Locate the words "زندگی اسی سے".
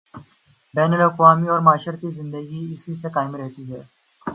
2.11-3.09